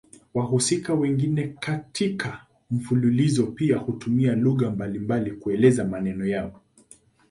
Wahusika 0.33 0.93
wengine 0.93 1.47
katika 1.59 2.45
mfululizo 2.71 3.45
pia 3.47 3.77
hutumia 3.77 4.35
lugha 4.35 4.69
mbalimbali 4.71 5.31
kuelezea 5.31 5.85
maneno 5.85 6.25
yao. 6.25 6.61